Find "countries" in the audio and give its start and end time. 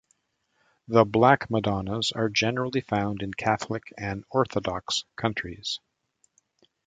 5.15-5.79